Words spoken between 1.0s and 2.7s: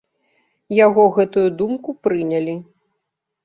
гэтую думку прынялі.